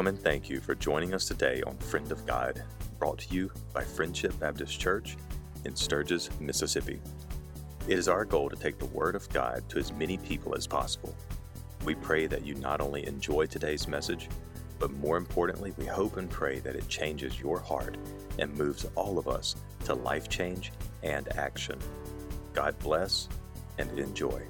[0.00, 2.64] Welcome and thank you for joining us today on Friend of God,
[2.98, 5.18] brought to you by Friendship Baptist Church
[5.66, 7.02] in Sturgis, Mississippi.
[7.86, 10.66] It is our goal to take the Word of God to as many people as
[10.66, 11.14] possible.
[11.84, 14.30] We pray that you not only enjoy today's message,
[14.78, 17.98] but more importantly, we hope and pray that it changes your heart
[18.38, 19.54] and moves all of us
[19.84, 20.72] to life change
[21.02, 21.78] and action.
[22.54, 23.28] God bless
[23.76, 24.40] and enjoy.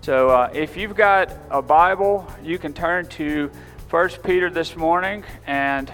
[0.00, 3.50] So, uh, if you've got a Bible, you can turn to
[3.90, 5.90] 1 Peter this morning, and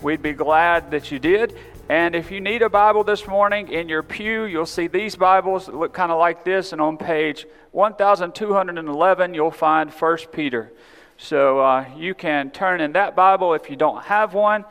[0.00, 1.52] we'd be glad that you did.
[1.88, 5.66] And if you need a Bible this morning in your pew, you'll see these Bibles
[5.66, 10.70] that look kind of like this, and on page 1211, you'll find First Peter.
[11.16, 14.64] So uh, you can turn in that Bible if you don't have one.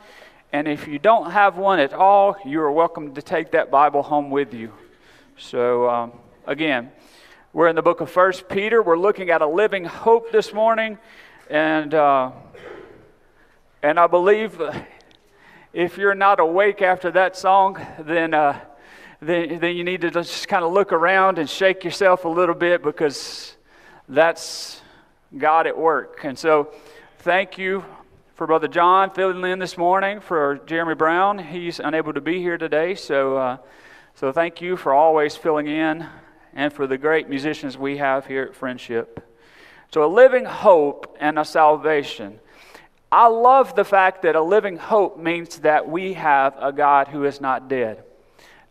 [0.50, 4.02] And if you don't have one at all, you are welcome to take that Bible
[4.02, 4.72] home with you.
[5.36, 6.12] So, um,
[6.46, 6.92] again,
[7.52, 8.82] we're in the book of First Peter.
[8.82, 10.96] We're looking at a living hope this morning.
[11.50, 11.94] And.
[11.94, 12.30] Uh,
[13.84, 14.62] and I believe
[15.74, 18.58] if you're not awake after that song, then, uh,
[19.20, 22.54] then, then you need to just kind of look around and shake yourself a little
[22.54, 23.58] bit because
[24.08, 24.80] that's
[25.36, 26.20] God at work.
[26.24, 26.72] And so,
[27.18, 27.84] thank you
[28.36, 31.38] for Brother John filling in this morning for Jeremy Brown.
[31.38, 33.56] He's unable to be here today, so uh,
[34.14, 36.06] so thank you for always filling in
[36.54, 39.33] and for the great musicians we have here at Friendship.
[39.94, 42.40] So, a living hope and a salvation.
[43.12, 47.22] I love the fact that a living hope means that we have a God who
[47.22, 48.02] is not dead,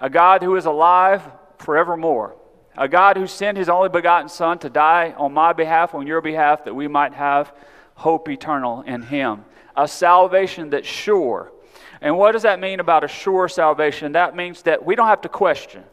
[0.02, 1.22] a God who is alive
[1.60, 2.36] forevermore,
[2.78, 6.20] a God who sent his only begotten Son to die on my behalf, on your
[6.20, 7.54] behalf, that we might have
[7.96, 9.46] hope eternal in him,
[9.78, 11.54] a salvation that's sure.
[12.02, 14.12] And what does that mean about a sure salvation?
[14.12, 15.86] That means that we don't have to question.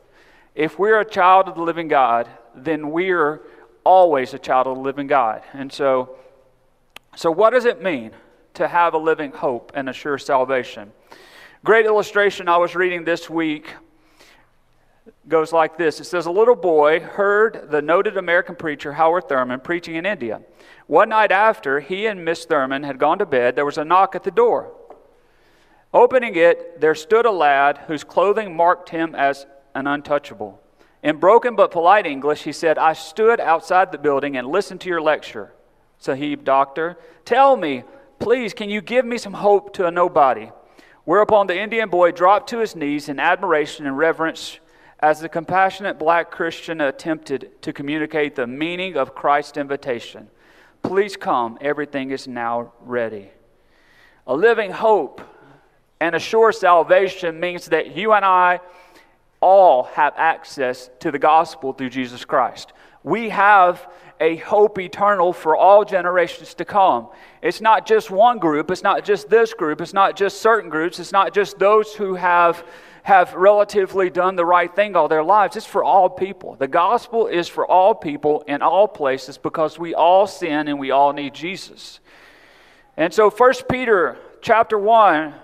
[0.57, 3.43] If we're a child of the living God, then we're
[3.85, 5.43] always a child of the living God.
[5.53, 6.17] And so,
[7.17, 8.13] so what does it mean?
[8.55, 10.93] to have a living hope and a sure salvation.
[11.65, 13.75] Great illustration I was reading this week
[15.29, 19.61] goes like this It says, A little boy heard the noted American preacher Howard Thurman
[19.61, 20.41] preaching in India.
[20.87, 24.15] One night after he and Miss Thurman had gone to bed, there was a knock
[24.15, 24.73] at the door.
[25.93, 30.60] Opening it, there stood a lad whose clothing marked him as an untouchable.
[31.03, 34.89] In broken but polite English, he said, I stood outside the building and listened to
[34.89, 35.53] your lecture.
[35.99, 37.85] Sahib, doctor, tell me,
[38.21, 40.51] Please, can you give me some hope to a nobody?
[41.05, 44.61] Whereupon the Indian boy dropped to his knees in admiration and reverence
[45.01, 50.29] as the compassionate black Christian attempted to communicate the meaning of Christ's invitation.
[50.83, 53.31] Please come, everything is now ready.
[54.27, 55.23] A living hope
[55.99, 58.61] and a sure salvation means that you and I
[59.41, 62.73] all have access to the gospel through Jesus Christ.
[63.03, 63.91] We have
[64.21, 67.09] a hope eternal for all generations to come.
[67.41, 70.99] It's not just one group, it's not just this group, it's not just certain groups,
[70.99, 72.65] it's not just those who have
[73.03, 75.57] have relatively done the right thing all their lives.
[75.57, 76.57] It's for all people.
[76.57, 80.91] The gospel is for all people in all places because we all sin and we
[80.91, 82.01] all need Jesus.
[82.97, 85.35] And so 1 Peter chapter 1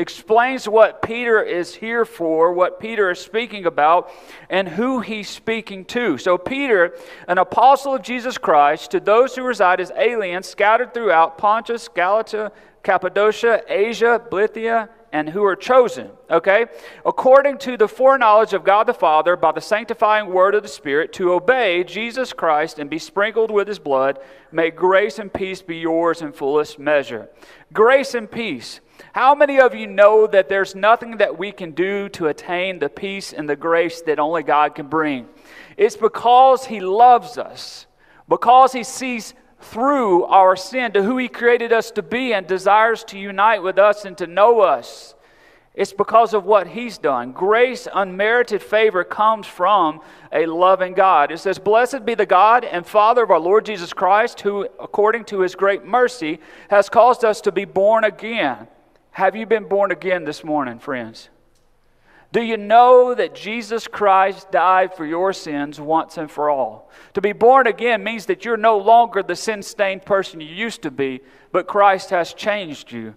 [0.00, 4.10] explains what Peter is here for, what Peter is speaking about,
[4.48, 6.16] and who he's speaking to.
[6.16, 6.94] So, Peter,
[7.28, 12.50] an apostle of Jesus Christ, to those who reside as aliens scattered throughout Pontus, Galatia,
[12.82, 16.66] Cappadocia, Asia, Bithynia, and who are chosen, okay?
[17.04, 21.12] According to the foreknowledge of God the Father by the sanctifying word of the Spirit,
[21.14, 24.18] to obey Jesus Christ and be sprinkled with his blood,
[24.52, 27.28] may grace and peace be yours in fullest measure.
[27.72, 28.80] Grace and peace.
[29.12, 32.88] How many of you know that there's nothing that we can do to attain the
[32.88, 35.28] peace and the grace that only God can bring?
[35.76, 37.86] It's because He loves us,
[38.28, 43.04] because He sees through our sin to who He created us to be and desires
[43.04, 45.14] to unite with us and to know us.
[45.74, 47.32] It's because of what He's done.
[47.32, 50.00] Grace, unmerited favor comes from
[50.32, 51.30] a loving God.
[51.30, 55.24] It says, Blessed be the God and Father of our Lord Jesus Christ, who, according
[55.26, 58.66] to His great mercy, has caused us to be born again
[59.12, 61.28] have you been born again this morning, friends?
[62.32, 66.90] Do you know that Jesus Christ died for your sins once and for all?
[67.14, 70.82] To be born again means that you're no longer the sin stained person you used
[70.82, 71.20] to be,
[71.50, 73.16] but Christ has changed you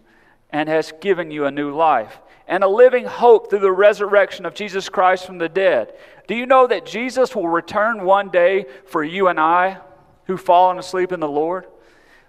[0.49, 4.55] and has given you a new life and a living hope through the resurrection of
[4.55, 5.93] Jesus Christ from the dead.
[6.27, 9.79] Do you know that Jesus will return one day for you and I
[10.25, 11.67] who've fallen asleep in the Lord?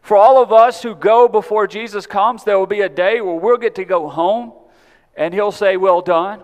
[0.05, 3.37] For all of us who go before Jesus comes, there will be a day where
[3.37, 4.53] we'll get to go home
[5.17, 6.43] and he'll say, Well done.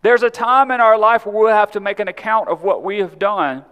[0.00, 2.82] There's a time in our life where we'll have to make an account of what
[2.82, 3.66] we have done.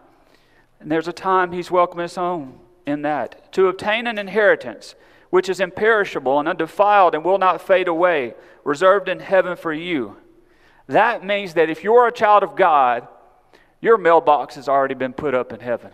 [0.79, 3.51] And there's a time he's welcoming us home in that.
[3.55, 4.95] To obtain an inheritance,
[5.31, 10.19] which is imperishable and undefiled and will not fade away, reserved in heaven for you.
[10.87, 13.09] That means that if you're a child of God,
[13.81, 15.93] your mailbox has already been put up in heaven.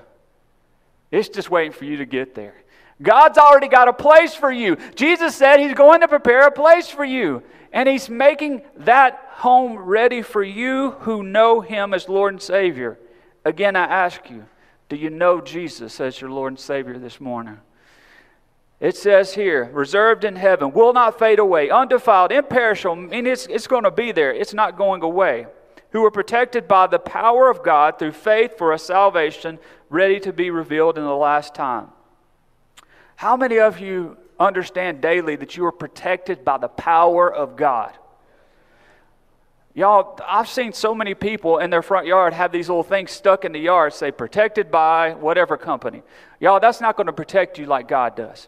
[1.13, 2.55] It's just waiting for you to get there.
[3.01, 4.77] God's already got a place for you.
[4.95, 7.43] Jesus said He's going to prepare a place for you.
[7.73, 12.99] And He's making that home ready for you who know Him as Lord and Savior.
[13.45, 14.47] Again, I ask you,
[14.89, 17.59] do you know Jesus as your Lord and Savior this morning?
[18.81, 22.95] It says here, reserved in heaven, will not fade away, undefiled, imperishable.
[22.95, 25.47] I mean, it's, it's going to be there, it's not going away.
[25.93, 29.59] Who are protected by the power of God through faith for a salvation
[29.89, 31.89] ready to be revealed in the last time.
[33.19, 37.93] How many of you understand daily that you are protected by the power of God?
[39.75, 43.45] Y'all, I've seen so many people in their front yard have these little things stuck
[43.45, 46.05] in the yard, say protected by whatever company.
[46.39, 48.47] Y'all, that's not going to protect you like God does.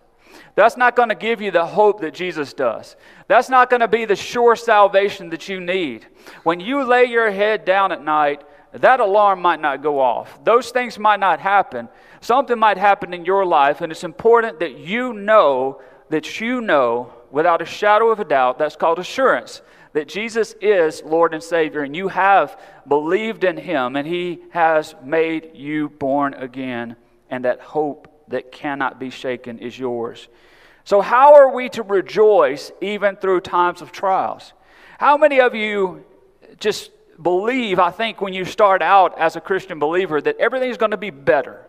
[0.55, 2.95] That's not going to give you the hope that Jesus does.
[3.27, 6.07] That's not going to be the sure salvation that you need.
[6.45, 10.45] When you lay your head down at night, that alarm might not go off.
[10.45, 11.89] Those things might not happen.
[12.21, 15.81] Something might happen in your life, and it's important that you know
[16.11, 18.59] that you know without a shadow of a doubt.
[18.59, 19.63] That's called assurance
[19.93, 24.95] that Jesus is Lord and Savior, and you have believed in Him, and He has
[25.03, 26.97] made you born again,
[27.29, 30.29] and that hope that cannot be shaken is yours.
[30.85, 34.53] So, how are we to rejoice even through times of trials?
[34.99, 36.05] How many of you
[36.59, 36.91] just
[37.21, 40.97] believe, I think, when you start out as a Christian believer, that everything's going to
[40.97, 41.67] be better?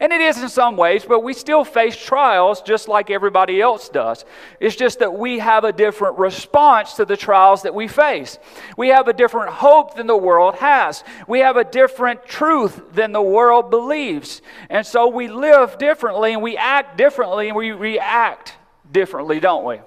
[0.00, 3.88] And it is in some ways, but we still face trials just like everybody else
[3.88, 4.24] does.
[4.60, 8.38] It's just that we have a different response to the trials that we face.
[8.76, 11.02] We have a different hope than the world has.
[11.26, 14.42] We have a different truth than the world believes.
[14.68, 18.54] And so we live differently and we act differently and we react
[18.90, 19.80] differently, don't we?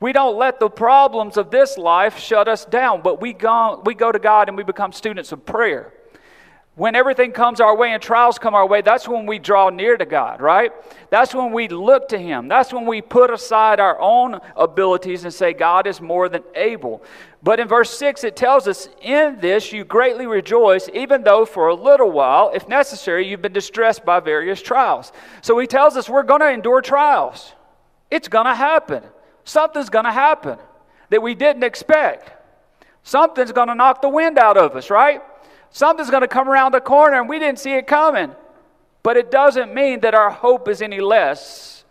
[0.00, 3.94] We don't let the problems of this life shut us down, but we go, we
[3.94, 5.92] go to God and we become students of prayer.
[6.76, 9.96] When everything comes our way and trials come our way, that's when we draw near
[9.96, 10.72] to God, right?
[11.08, 12.48] That's when we look to Him.
[12.48, 17.04] That's when we put aside our own abilities and say, God is more than able.
[17.44, 21.68] But in verse 6, it tells us, In this you greatly rejoice, even though for
[21.68, 25.12] a little while, if necessary, you've been distressed by various trials.
[25.42, 27.52] So He tells us we're going to endure trials.
[28.10, 29.04] It's going to happen.
[29.44, 30.58] Something's going to happen
[31.10, 32.32] that we didn't expect.
[33.04, 35.22] Something's going to knock the wind out of us, right?
[35.74, 38.30] Something's going to come around the corner and we didn't see it coming.
[39.02, 41.84] But it doesn't mean that our hope is any less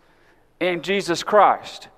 [0.58, 1.88] in Jesus Christ.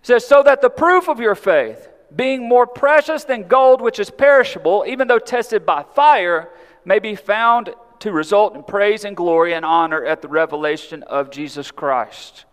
[0.00, 3.98] It says, So that the proof of your faith, being more precious than gold which
[3.98, 6.48] is perishable, even though tested by fire,
[6.86, 11.30] may be found to result in praise and glory and honor at the revelation of
[11.30, 12.46] Jesus Christ.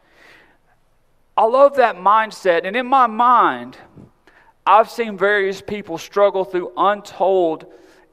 [1.37, 2.65] I love that mindset.
[2.65, 3.77] And in my mind,
[4.67, 7.67] I've seen various people struggle through untold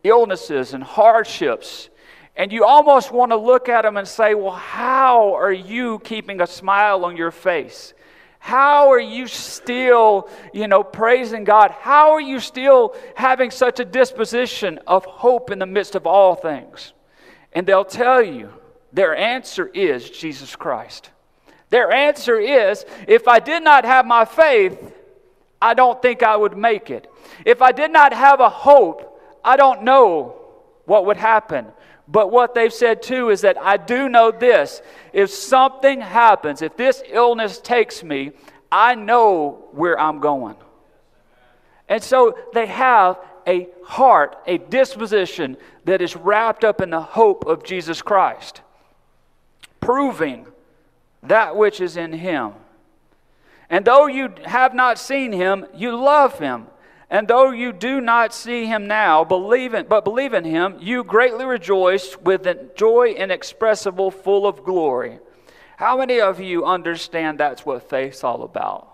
[0.04, 1.88] illnesses and hardships.
[2.36, 6.40] And you almost want to look at them and say, Well, how are you keeping
[6.40, 7.94] a smile on your face?
[8.38, 11.70] How are you still, you know, praising God?
[11.70, 16.34] How are you still having such a disposition of hope in the midst of all
[16.34, 16.92] things?
[17.52, 18.50] And they'll tell you
[18.92, 21.10] their answer is Jesus Christ.
[21.70, 24.92] Their answer is if I did not have my faith,
[25.60, 27.06] I don't think I would make it.
[27.46, 29.11] If I did not have a hope,
[29.44, 30.36] I don't know
[30.84, 31.66] what would happen.
[32.08, 34.82] But what they've said too is that I do know this.
[35.12, 38.32] If something happens, if this illness takes me,
[38.70, 40.56] I know where I'm going.
[41.88, 47.44] And so they have a heart, a disposition that is wrapped up in the hope
[47.46, 48.62] of Jesus Christ,
[49.80, 50.46] proving
[51.22, 52.52] that which is in Him.
[53.68, 56.66] And though you have not seen Him, you love Him.
[57.12, 61.04] And though you do not see him now, believe in, but believe in him, you
[61.04, 65.18] greatly rejoice with joy inexpressible, full of glory.
[65.76, 68.88] How many of you understand that's what faith's all about?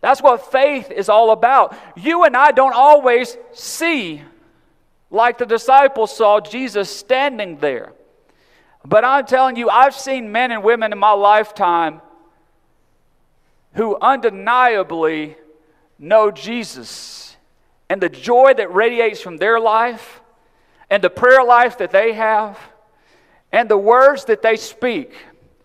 [0.00, 1.76] That's what faith is all about.
[1.96, 4.22] You and I don't always see,
[5.10, 7.92] like the disciples saw Jesus standing there.
[8.86, 12.00] But I'm telling you, I've seen men and women in my lifetime
[13.74, 15.36] who undeniably
[16.00, 17.36] know Jesus
[17.88, 20.20] and the joy that radiates from their life
[20.88, 22.58] and the prayer life that they have
[23.52, 25.12] and the words that they speak,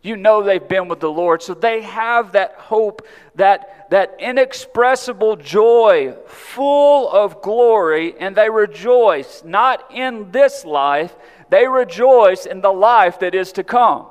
[0.01, 1.41] you know they've been with the Lord.
[1.41, 9.43] So they have that hope, that, that inexpressible joy, full of glory, and they rejoice
[9.43, 11.15] not in this life,
[11.49, 14.07] they rejoice in the life that is to come.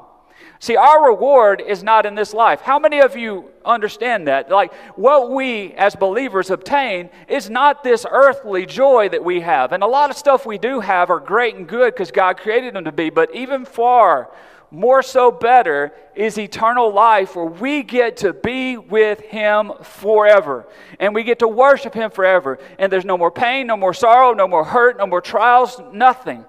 [0.61, 2.61] See, our reward is not in this life.
[2.61, 4.51] How many of you understand that?
[4.51, 9.73] Like, what we as believers obtain is not this earthly joy that we have.
[9.73, 12.75] And a lot of stuff we do have are great and good because God created
[12.75, 14.31] them to be, but even far
[14.71, 20.67] more so better is eternal life where we get to be with him forever
[20.99, 24.33] and we get to worship him forever and there's no more pain no more sorrow
[24.33, 26.45] no more hurt no more trials nothing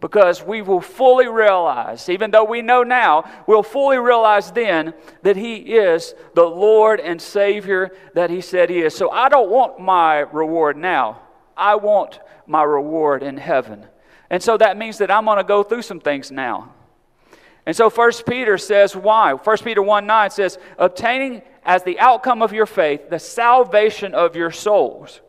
[0.00, 5.36] because we will fully realize, even though we know now, we'll fully realize then that
[5.36, 8.94] He is the Lord and Savior that He said He is.
[8.94, 11.22] So I don't want my reward now.
[11.56, 13.86] I want my reward in heaven.
[14.30, 16.72] And so that means that I'm going to go through some things now.
[17.66, 19.34] And so 1 Peter says, why?
[19.34, 24.36] 1 Peter 1 9 says, obtaining as the outcome of your faith the salvation of
[24.36, 25.20] your souls.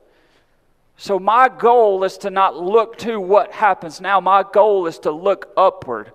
[1.01, 4.19] So, my goal is to not look to what happens now.
[4.19, 6.11] My goal is to look upward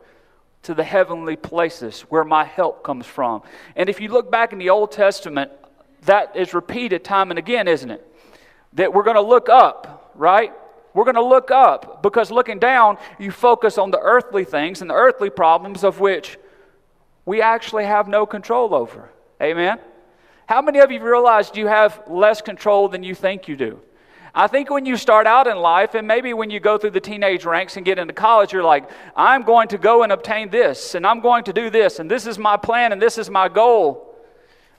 [0.64, 3.41] to the heavenly places where my help comes from.
[3.76, 5.50] And if you look back in the Old Testament,
[6.03, 8.07] that is repeated time and again, isn't it?
[8.75, 10.53] That we're going to look up, right?
[10.93, 14.91] We're going to look up because looking down, you focus on the earthly things and
[14.91, 16.37] the earthly problems of which
[17.25, 19.09] we actually have no control over.
[19.41, 19.79] Amen?
[20.47, 23.81] How many of you realized you have less control than you think you do?
[24.37, 27.00] I think when you start out in life, and maybe when you go through the
[27.00, 30.97] teenage ranks and get into college, you're like, I'm going to go and obtain this,
[30.97, 33.49] and I'm going to do this, and this is my plan, and this is my
[33.49, 34.11] goal.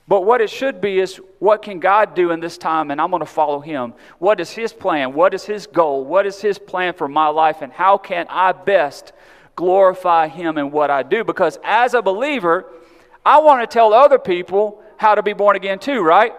[0.08, 2.90] But what it should be is, what can God do in this time?
[2.90, 3.94] And I'm going to follow Him.
[4.18, 5.14] What is His plan?
[5.14, 6.04] What is His goal?
[6.04, 7.62] What is His plan for my life?
[7.62, 9.12] And how can I best
[9.56, 11.24] glorify Him in what I do?
[11.24, 12.66] Because as a believer,
[13.24, 16.34] I want to tell other people how to be born again too, right?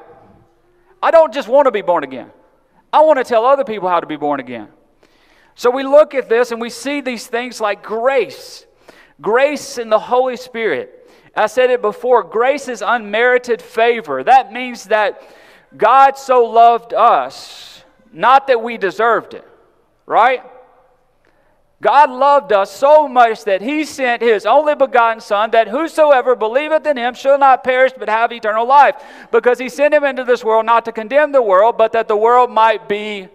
[1.02, 2.32] I don't just want to be born again.
[2.92, 4.70] I want to tell other people how to be born again.
[5.56, 8.66] So we look at this and we see these things like grace,
[9.22, 11.10] grace in the Holy Spirit.
[11.36, 14.24] I said it before grace is unmerited favor.
[14.24, 15.22] That means that
[15.76, 19.48] God so loved us, not that we deserved it,
[20.06, 20.44] right?
[21.82, 26.88] God loved us so much that he sent his only begotten Son, that whosoever believeth
[26.88, 28.96] in him shall not perish but have eternal life.
[29.32, 32.18] Because he sent him into this world not to condemn the world, but that the
[32.18, 33.28] world might be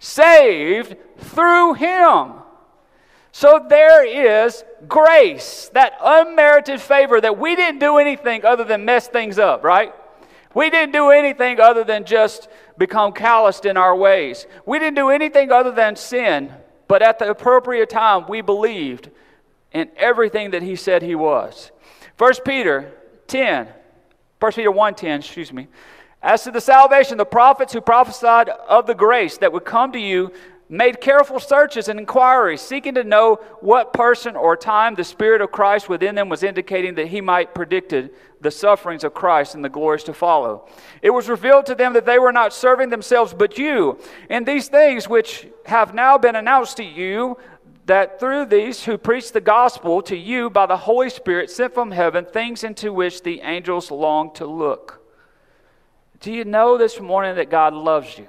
[0.00, 2.32] saved through him.
[3.30, 9.06] So there is grace, that unmerited favor that we didn't do anything other than mess
[9.06, 9.94] things up, right?
[10.54, 14.46] We didn't do anything other than just become calloused in our ways.
[14.66, 16.52] We didn't do anything other than sin.
[16.88, 19.10] But at the appropriate time, we believed
[19.72, 21.70] in everything that he said he was.
[22.16, 22.90] 1 Peter
[23.28, 23.68] 10,
[24.40, 25.68] 1 Peter 1:10, excuse me.
[26.22, 30.00] As to the salvation, the prophets who prophesied of the grace that would come to
[30.00, 30.32] you
[30.68, 35.52] made careful searches and inquiries, seeking to know what person or time the Spirit of
[35.52, 39.68] Christ within them was indicating that he might predicted the sufferings of Christ and the
[39.68, 40.68] glories to follow.
[41.02, 43.98] It was revealed to them that they were not serving themselves but you,
[44.30, 47.36] and these things which have now been announced to you,
[47.86, 51.90] that through these who preach the gospel to you by the Holy Spirit sent from
[51.90, 55.02] heaven, things into which the angels long to look.
[56.20, 58.26] Do you know this morning that God loves you?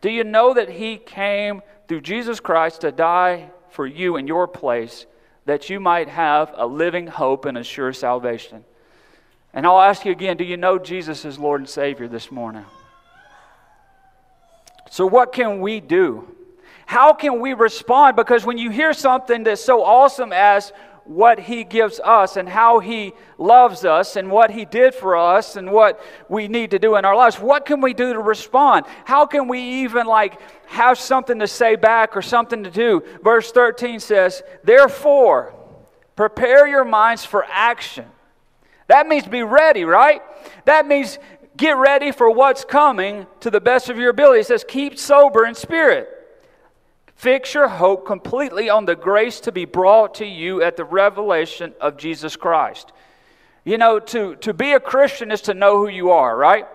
[0.00, 4.48] Do you know that He came through Jesus Christ to die for you in your
[4.48, 5.06] place
[5.44, 8.64] that you might have a living hope and a sure salvation?
[9.54, 12.64] And I'll ask you again do you know Jesus is Lord and Savior this morning?
[14.90, 16.28] So, what can we do?
[16.84, 18.16] How can we respond?
[18.16, 20.72] Because when you hear something that's so awesome as
[21.04, 25.56] what he gives us and how he loves us and what he did for us
[25.56, 28.86] and what we need to do in our lives what can we do to respond
[29.04, 33.50] how can we even like have something to say back or something to do verse
[33.50, 35.52] 13 says therefore
[36.14, 38.06] prepare your minds for action
[38.88, 40.22] that means be ready right
[40.64, 41.18] that means
[41.56, 45.46] get ready for what's coming to the best of your ability it says keep sober
[45.46, 46.08] in spirit
[47.22, 51.72] Fix your hope completely on the grace to be brought to you at the revelation
[51.80, 52.90] of Jesus Christ.
[53.62, 56.66] You know, to, to be a Christian is to know who you are, right?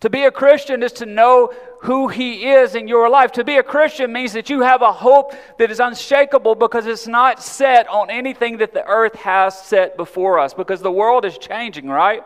[0.00, 3.32] To be a Christian is to know who He is in your life.
[3.32, 7.06] To be a Christian means that you have a hope that is unshakable because it's
[7.06, 11.38] not set on anything that the earth has set before us because the world is
[11.38, 12.22] changing, right?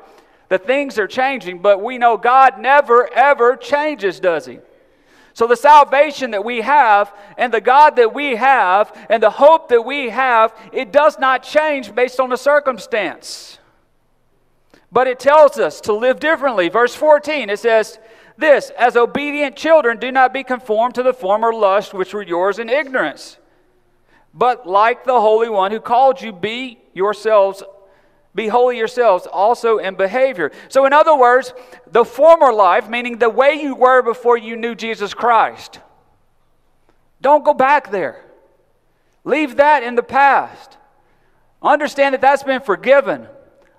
[0.48, 4.58] The things are changing, but we know God never, ever changes, does He?
[5.32, 9.68] So, the salvation that we have, and the God that we have, and the hope
[9.68, 13.59] that we have, it does not change based on the circumstance.
[14.92, 16.68] But it tells us to live differently.
[16.68, 17.98] Verse 14, it says,
[18.36, 22.58] This, as obedient children, do not be conformed to the former lust which were yours
[22.58, 23.38] in ignorance.
[24.34, 27.62] But like the Holy One who called you, be yourselves
[28.34, 30.52] be holy yourselves also in behavior.
[30.68, 31.52] So, in other words,
[31.90, 35.80] the former life, meaning the way you were before you knew Jesus Christ,
[37.20, 38.24] don't go back there.
[39.24, 40.78] Leave that in the past.
[41.60, 43.26] Understand that that's been forgiven.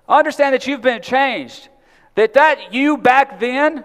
[0.08, 1.68] Understand that you've been changed.
[2.14, 3.84] That that you back then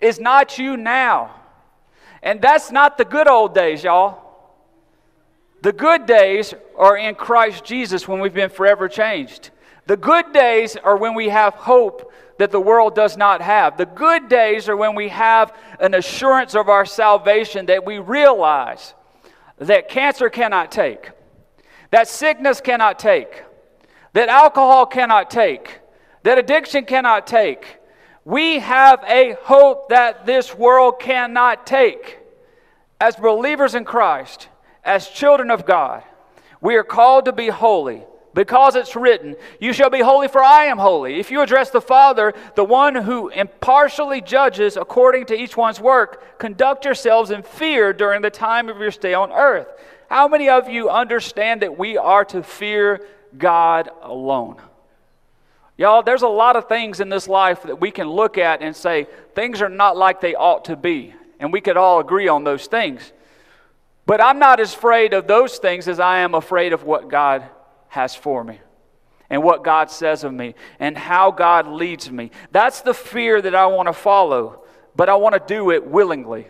[0.00, 1.34] is not you now.
[2.22, 4.26] And that's not the good old days, y'all.
[5.62, 9.50] The good days are in Christ Jesus when we've been forever changed.
[9.86, 13.76] The good days are when we have hope that the world does not have.
[13.76, 18.94] The good days are when we have an assurance of our salvation that we realize
[19.58, 21.10] that cancer cannot take,
[21.90, 23.42] that sickness cannot take,
[24.12, 25.80] that alcohol cannot take,
[26.22, 27.78] that addiction cannot take.
[28.24, 32.18] We have a hope that this world cannot take.
[33.00, 34.48] As believers in Christ,
[34.84, 36.02] as children of God,
[36.60, 38.02] we are called to be holy
[38.34, 41.18] because it's written, You shall be holy, for I am holy.
[41.18, 46.38] If you address the Father, the one who impartially judges according to each one's work,
[46.38, 49.68] conduct yourselves in fear during the time of your stay on earth.
[50.08, 54.56] How many of you understand that we are to fear God alone?
[55.76, 58.76] Y'all, there's a lot of things in this life that we can look at and
[58.76, 61.14] say, things are not like they ought to be.
[61.38, 63.12] And we could all agree on those things.
[64.04, 67.44] But I'm not as afraid of those things as I am afraid of what God
[67.88, 68.60] has for me
[69.30, 72.30] and what God says of me and how God leads me.
[72.50, 76.48] That's the fear that I want to follow, but I want to do it willingly.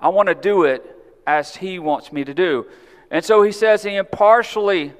[0.00, 0.84] I want to do it
[1.26, 2.66] as He wants me to do.
[3.10, 4.94] And so He says He impartially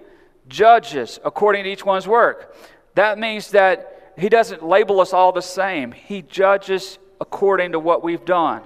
[0.52, 2.54] judges according to each one's work.
[2.94, 8.02] That means that He doesn't label us all the same, He judges according to what
[8.02, 8.62] we've done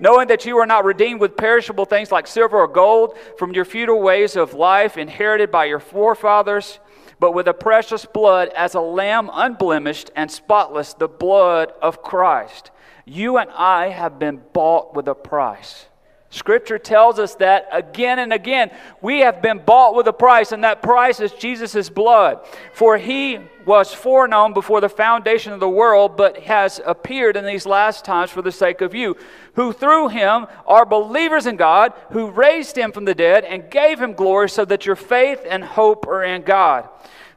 [0.00, 3.64] knowing that you are not redeemed with perishable things like silver or gold from your
[3.64, 6.78] futile ways of life inherited by your forefathers,
[7.18, 12.70] but with a precious blood as a lamb unblemished and spotless, the blood of Christ.
[13.04, 15.86] You and I have been bought with a price.
[16.30, 18.70] Scripture tells us that again and again.
[19.00, 22.44] We have been bought with a price, and that price is Jesus' blood.
[22.72, 27.64] For he was foreknown before the foundation of the world, but has appeared in these
[27.64, 29.16] last times for the sake of you,
[29.54, 34.00] who through him are believers in God, who raised him from the dead and gave
[34.00, 36.88] him glory, so that your faith and hope are in God.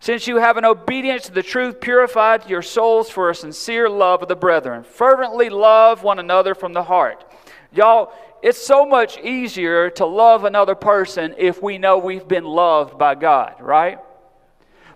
[0.02, 4.22] Since you have an obedience to the truth, purified your souls for a sincere love
[4.22, 4.84] of the brethren.
[4.84, 7.26] Fervently love one another from the heart.
[7.72, 12.98] Y'all, it's so much easier to love another person if we know we've been loved
[12.98, 14.00] by God, right?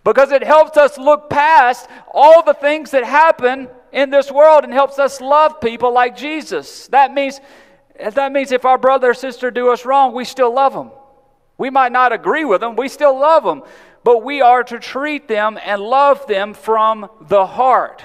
[0.03, 4.73] Because it helps us look past all the things that happen in this world and
[4.73, 6.87] helps us love people like Jesus.
[6.87, 7.39] That means
[7.99, 10.91] that means if our brother or sister do us wrong, we still love them.
[11.57, 13.61] We might not agree with them, we still love them,
[14.03, 18.03] but we are to treat them and love them from the heart.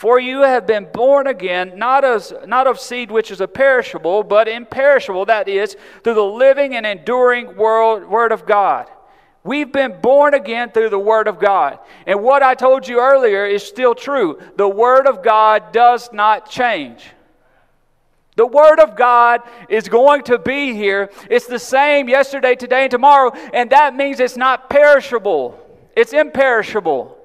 [0.00, 4.22] For you have been born again, not, as, not of seed which is a perishable,
[4.22, 8.90] but imperishable, that is, through the living and enduring world, Word of God.
[9.44, 11.80] We've been born again through the Word of God.
[12.06, 14.40] And what I told you earlier is still true.
[14.56, 17.04] The Word of God does not change.
[18.36, 21.10] The Word of God is going to be here.
[21.28, 25.60] It's the same yesterday, today, and tomorrow, and that means it's not perishable,
[25.94, 27.19] it's imperishable.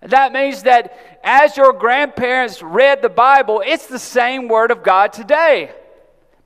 [0.00, 5.12] That means that as your grandparents read the Bible, it's the same Word of God
[5.12, 5.72] today.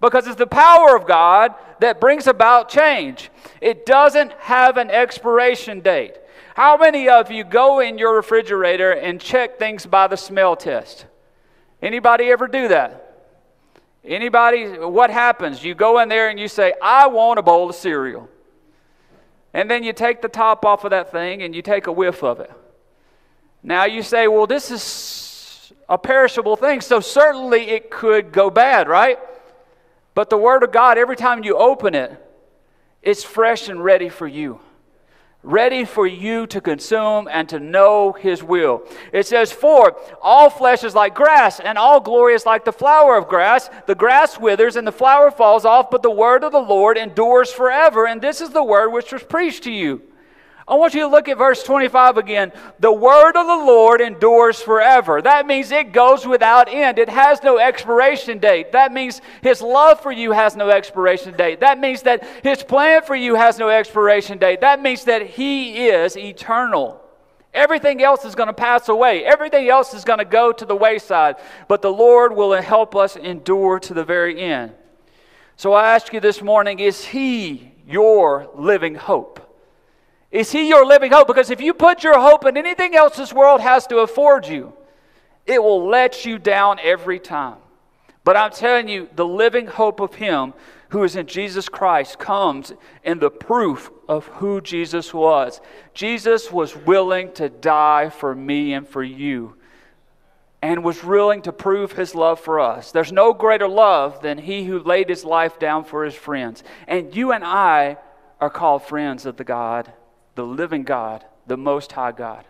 [0.00, 3.30] Because it's the power of God that brings about change.
[3.60, 6.16] It doesn't have an expiration date.
[6.54, 11.06] How many of you go in your refrigerator and check things by the smell test?
[11.80, 13.14] Anybody ever do that?
[14.04, 15.62] Anybody, what happens?
[15.62, 18.28] You go in there and you say, I want a bowl of cereal.
[19.54, 22.24] And then you take the top off of that thing and you take a whiff
[22.24, 22.50] of it.
[23.62, 28.88] Now you say, well, this is a perishable thing, so certainly it could go bad,
[28.88, 29.18] right?
[30.14, 32.18] But the Word of God, every time you open it,
[33.02, 34.60] it's fresh and ready for you.
[35.44, 38.86] Ready for you to consume and to know His will.
[39.12, 43.16] It says, For all flesh is like grass, and all glory is like the flower
[43.16, 43.68] of grass.
[43.86, 47.52] The grass withers and the flower falls off, but the word of the Lord endures
[47.52, 48.06] forever.
[48.06, 50.02] And this is the word which was preached to you.
[50.66, 52.52] I want you to look at verse 25 again.
[52.78, 55.20] The word of the Lord endures forever.
[55.20, 56.98] That means it goes without end.
[56.98, 58.70] It has no expiration date.
[58.72, 61.60] That means his love for you has no expiration date.
[61.60, 64.60] That means that his plan for you has no expiration date.
[64.60, 67.00] That means that he is eternal.
[67.52, 69.24] Everything else is going to pass away.
[69.24, 71.36] Everything else is going to go to the wayside.
[71.68, 74.72] But the Lord will help us endure to the very end.
[75.56, 79.51] So I ask you this morning is he your living hope?
[80.32, 81.28] Is He your living hope?
[81.28, 84.72] Because if you put your hope in anything else this world has to afford you,
[85.46, 87.58] it will let you down every time.
[88.24, 90.54] But I'm telling you, the living hope of Him
[90.90, 92.72] who is in Jesus Christ comes
[93.04, 95.60] in the proof of who Jesus was.
[95.94, 99.54] Jesus was willing to die for me and for you
[100.62, 102.92] and was willing to prove his love for us.
[102.92, 106.62] There's no greater love than he who laid his life down for his friends.
[106.86, 107.98] And you and I
[108.40, 109.92] are called friends of the God,
[110.34, 112.44] the living God, the Most High God.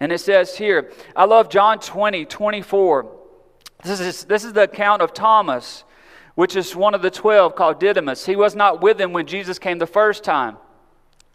[0.00, 3.16] And it says here, I love John 20, 24.
[3.84, 5.84] This is, this is the account of Thomas,
[6.34, 8.26] which is one of the twelve called Didymus.
[8.26, 10.56] He was not with him when Jesus came the first time.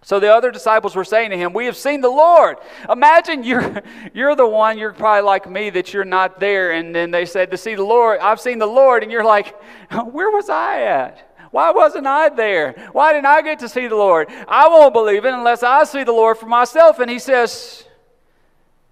[0.01, 2.57] So the other disciples were saying to him, We have seen the Lord.
[2.89, 3.81] Imagine you're,
[4.13, 6.73] you're the one, you're probably like me, that you're not there.
[6.73, 9.03] And then they said, To see the Lord, I've seen the Lord.
[9.03, 9.55] And you're like,
[9.91, 11.32] Where was I at?
[11.53, 12.89] Why wasn't I there?
[12.93, 14.27] Why didn't I get to see the Lord?
[14.47, 16.97] I won't believe it unless I see the Lord for myself.
[16.97, 17.85] And he says,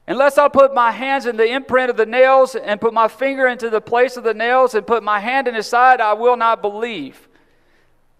[0.07, 3.47] Unless I put my hands in the imprint of the nails and put my finger
[3.47, 6.37] into the place of the nails and put my hand in his side, I will
[6.37, 7.27] not believe.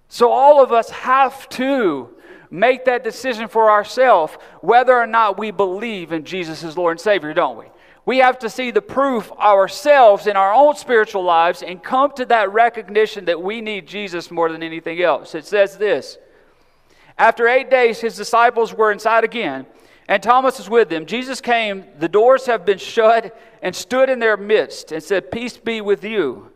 [0.08, 2.10] So all of us have to
[2.50, 7.00] make that decision for ourselves whether or not we believe in Jesus as Lord and
[7.00, 7.66] Savior, don't we?
[8.06, 12.26] We have to see the proof ourselves in our own spiritual lives and come to
[12.26, 15.36] that recognition that we need Jesus more than anything else.
[15.36, 16.18] It says this
[17.18, 19.68] After eight days, his disciples were inside again,
[20.08, 21.06] and Thomas was with them.
[21.06, 25.58] Jesus came, the doors have been shut, and stood in their midst and said, Peace
[25.58, 26.52] be with you.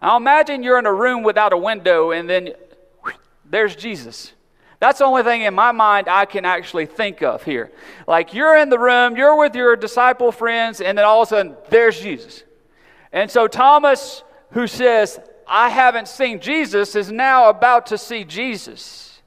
[0.00, 2.50] Now imagine you're in a room without a window, and then
[3.44, 4.32] there's Jesus.
[4.84, 7.72] That's the only thing in my mind I can actually think of here.
[8.06, 11.30] Like you're in the room, you're with your disciple friends, and then all of a
[11.30, 12.42] sudden, there's Jesus.
[13.10, 15.18] And so Thomas, who says,
[15.48, 19.22] I haven't seen Jesus, is now about to see Jesus.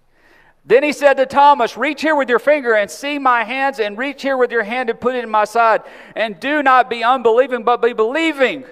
[0.63, 3.97] Then he said to Thomas, Reach here with your finger and see my hands, and
[3.97, 5.81] reach here with your hand and put it in my side.
[6.15, 8.63] And do not be unbelieving, but be believing.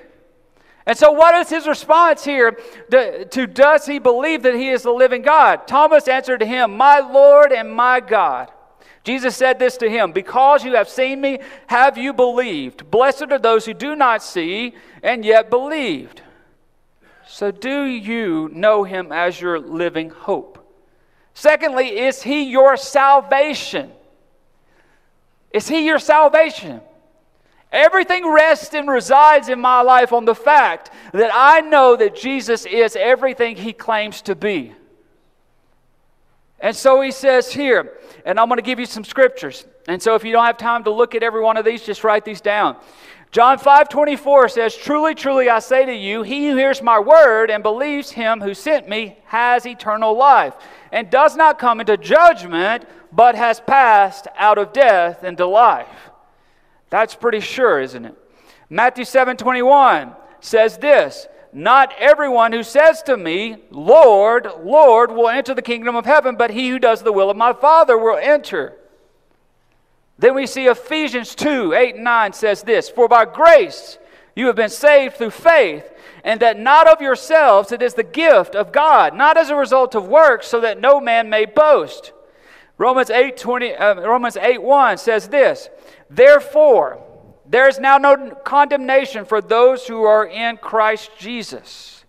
[0.85, 2.59] And so, what is his response here
[2.91, 5.67] to, does he believe that he is the living God?
[5.67, 8.51] Thomas answered to him, My Lord and my God.
[9.03, 12.89] Jesus said this to him Because you have seen me, have you believed?
[12.91, 16.21] Blessed are those who do not see and yet believed.
[17.27, 20.59] So, do you know him as your living hope?
[21.33, 23.91] Secondly, is he your salvation?
[25.51, 26.81] Is he your salvation?
[27.75, 32.65] Everything rests and resides in my life on the fact that I know that Jesus
[32.65, 34.73] is everything he claims to be.
[36.61, 39.65] And so he says here, and I'm going to give you some scriptures.
[39.89, 42.05] And so if you don't have time to look at every one of these, just
[42.05, 42.77] write these down.
[43.31, 47.51] John 5 24 says, Truly, truly, I say to you, he who hears my word
[47.51, 50.53] and believes him who sent me has eternal life,
[50.93, 55.89] and does not come into judgment, but has passed out of death into life.
[56.95, 58.15] That's pretty sure, isn't it?
[58.69, 65.53] Matthew 7 21 says this Not everyone who says to me, Lord, Lord, will enter
[65.53, 68.77] the kingdom of heaven, but he who does the will of my Father will enter.
[70.17, 73.97] Then we see Ephesians 2 8 and 9 says this For by grace
[74.34, 75.91] you have been saved through faith,
[76.23, 79.95] and that not of yourselves, it is the gift of God, not as a result
[79.95, 82.13] of works, so that no man may boast.
[82.77, 85.69] Romans 8, 20, uh, Romans 8 1 says this
[86.09, 87.01] Therefore,
[87.45, 92.03] there is now no condemnation for those who are in Christ Jesus.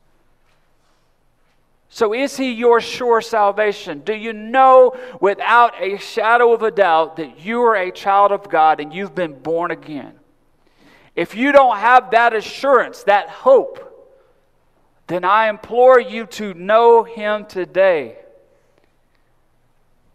[1.89, 4.01] So, is He your sure salvation?
[4.01, 8.49] Do you know without a shadow of a doubt that you are a child of
[8.51, 10.13] God and you've been born again?
[11.15, 13.83] If you don't have that assurance, that hope,
[15.07, 18.19] then I implore you to know Him today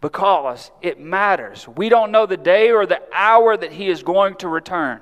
[0.02, 1.66] because it matters.
[1.66, 5.00] We don't know the day or the hour that He is going to return.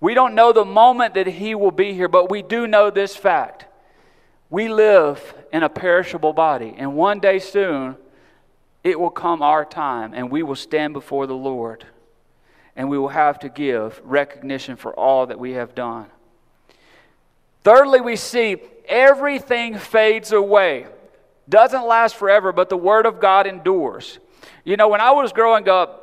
[0.00, 3.16] We don't know the moment that He will be here, but we do know this
[3.16, 3.64] fact.
[4.50, 7.96] We live in a perishable body, and one day soon
[8.84, 11.86] it will come our time, and we will stand before the Lord,
[12.76, 16.06] and we will have to give recognition for all that we have done.
[17.62, 20.86] Thirdly, we see everything fades away.
[21.48, 24.18] Doesn't last forever, but the Word of God endures.
[24.66, 26.00] You know, when I was growing up,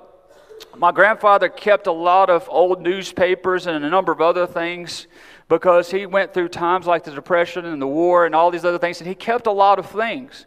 [0.77, 5.07] my grandfather kept a lot of old newspapers and a number of other things
[5.49, 8.77] because he went through times like the Depression and the war and all these other
[8.77, 10.45] things, and he kept a lot of things.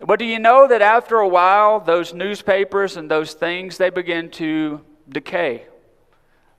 [0.00, 4.28] But do you know that after a while, those newspapers and those things, they begin
[4.32, 5.64] to decay?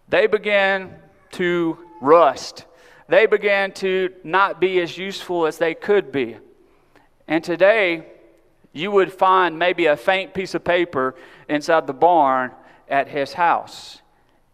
[0.10, 0.96] They begin
[1.34, 2.66] to rust.
[3.08, 6.38] They began to not be as useful as they could be.
[7.28, 8.08] And today,
[8.76, 11.16] you would find maybe a faint piece of paper
[11.48, 12.52] inside the barn
[12.90, 14.02] at his house.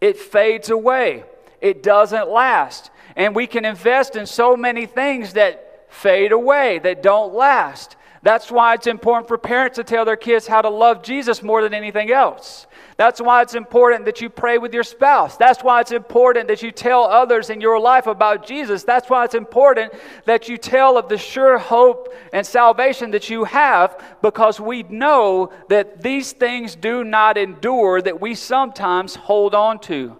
[0.00, 1.24] It fades away,
[1.60, 2.90] it doesn't last.
[3.16, 7.96] And we can invest in so many things that fade away, that don't last.
[8.22, 11.60] That's why it's important for parents to tell their kids how to love Jesus more
[11.60, 12.68] than anything else.
[12.96, 15.36] That's why it's important that you pray with your spouse.
[15.36, 18.84] That's why it's important that you tell others in your life about Jesus.
[18.84, 19.92] That's why it's important
[20.26, 25.52] that you tell of the sure hope and salvation that you have because we know
[25.68, 30.16] that these things do not endure that we sometimes hold on to.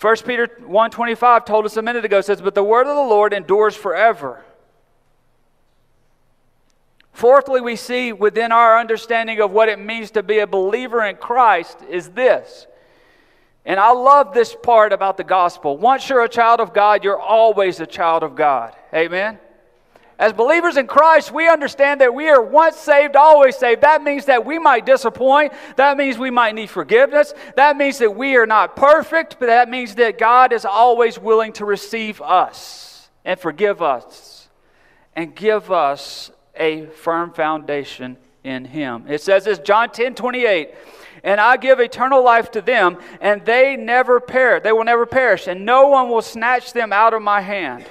[0.00, 3.32] 1 Peter 1:25 told us a minute ago says but the word of the Lord
[3.32, 4.44] endures forever.
[7.12, 11.16] Fourthly, we see within our understanding of what it means to be a believer in
[11.16, 12.66] Christ is this.
[13.64, 15.76] And I love this part about the gospel.
[15.76, 18.74] Once you're a child of God, you're always a child of God.
[18.92, 19.38] Amen.
[20.18, 23.80] As believers in Christ, we understand that we are once saved, always saved.
[23.80, 25.52] That means that we might disappoint.
[25.76, 27.34] That means we might need forgiveness.
[27.56, 31.52] That means that we are not perfect, but that means that God is always willing
[31.54, 34.48] to receive us and forgive us
[35.14, 39.04] and give us a firm foundation in him.
[39.08, 40.70] It says this, John 10 28.
[41.24, 44.64] And I give eternal life to them, and they never perish.
[44.64, 47.84] They will never perish, and no one will snatch them out of my hand.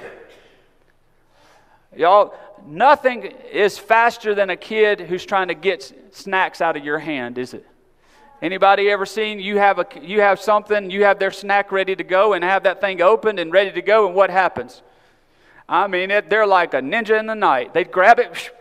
[1.95, 2.33] Y'all,
[2.65, 7.37] nothing is faster than a kid who's trying to get snacks out of your hand,
[7.37, 7.65] is it?
[8.41, 12.03] Anybody ever seen you have a you have something, you have their snack ready to
[12.03, 14.81] go and have that thing opened and ready to go and what happens?
[15.71, 17.73] I mean, it, they're like a ninja in the night.
[17.73, 18.51] They grab it,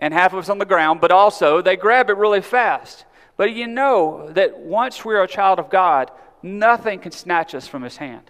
[0.00, 3.04] and half of it's on the ground, but also they grab it really fast.
[3.36, 6.10] But you know that once we're a child of God,
[6.42, 8.28] nothing can snatch us from His hand.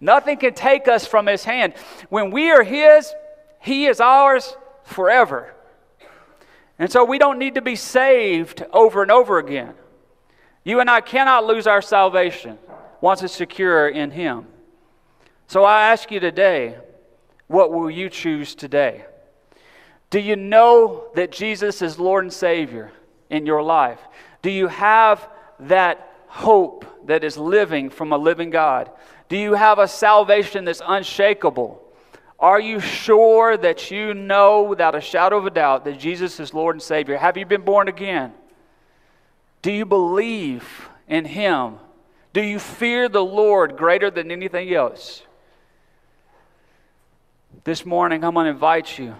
[0.00, 1.74] Nothing can take us from His hand.
[2.08, 3.14] When we are His,
[3.60, 5.54] He is ours forever.
[6.76, 9.74] And so we don't need to be saved over and over again.
[10.64, 12.58] You and I cannot lose our salvation
[13.00, 14.48] once it's secure in Him.
[15.46, 16.78] So I ask you today
[17.46, 19.04] what will you choose today?
[20.10, 22.92] Do you know that Jesus is Lord and Savior
[23.30, 24.00] in your life?
[24.42, 25.28] Do you have
[25.60, 28.90] that hope that is living from a living God?
[29.28, 31.82] Do you have a salvation that's unshakable?
[32.38, 36.52] Are you sure that you know without a shadow of a doubt that Jesus is
[36.52, 37.16] Lord and Savior?
[37.16, 38.32] Have you been born again?
[39.62, 41.76] Do you believe in Him?
[42.32, 45.22] Do you fear the Lord greater than anything else?
[47.66, 49.12] This morning, I'm going to invite you.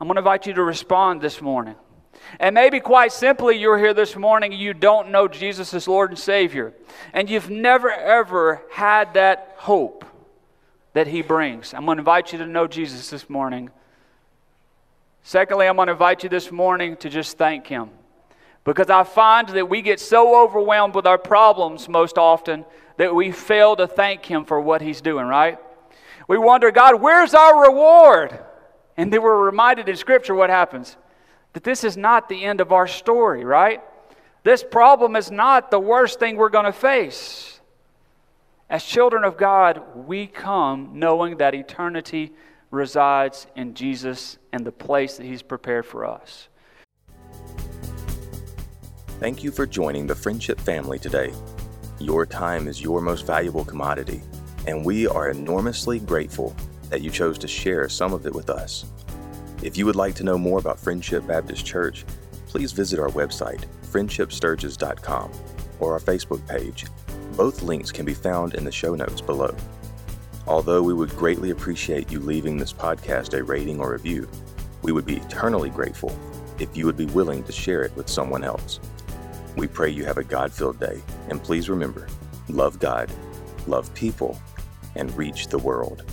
[0.00, 1.76] I'm going to invite you to respond this morning.
[2.40, 6.18] And maybe quite simply, you're here this morning you don't know Jesus as Lord and
[6.18, 6.74] Savior.
[7.12, 10.04] And you've never, ever had that hope
[10.92, 11.72] that He brings.
[11.72, 13.70] I'm going to invite you to know Jesus this morning.
[15.22, 17.90] Secondly, I'm going to invite you this morning to just thank Him.
[18.64, 22.64] Because I find that we get so overwhelmed with our problems most often
[22.96, 25.60] that we fail to thank Him for what He's doing, right?
[26.28, 28.38] We wonder, God, where's our reward?
[28.96, 30.96] And then we're reminded in Scripture what happens
[31.52, 33.80] that this is not the end of our story, right?
[34.42, 37.60] This problem is not the worst thing we're going to face.
[38.68, 42.32] As children of God, we come knowing that eternity
[42.70, 46.48] resides in Jesus and the place that He's prepared for us.
[49.18, 51.32] Thank you for joining the Friendship family today.
[51.98, 54.20] Your time is your most valuable commodity
[54.66, 56.54] and we are enormously grateful
[56.90, 58.84] that you chose to share some of it with us.
[59.62, 62.04] If you would like to know more about Friendship Baptist Church,
[62.46, 65.32] please visit our website, friendshipsturgis.com,
[65.80, 66.86] or our Facebook page.
[67.36, 69.54] Both links can be found in the show notes below.
[70.46, 74.28] Although we would greatly appreciate you leaving this podcast a rating or review,
[74.82, 76.16] we would be eternally grateful
[76.58, 78.78] if you would be willing to share it with someone else.
[79.56, 82.06] We pray you have a God filled day, and please remember
[82.48, 83.10] love God,
[83.66, 84.38] love people,
[84.96, 86.04] and reach the world.